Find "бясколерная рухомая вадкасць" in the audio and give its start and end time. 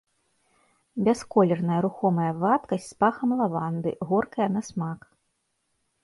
1.07-2.87